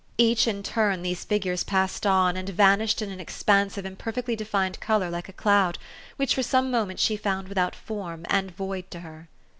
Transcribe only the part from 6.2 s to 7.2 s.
for some moments she